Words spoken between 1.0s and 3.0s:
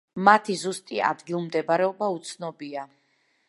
ადგილმდებარეობა უცნობია.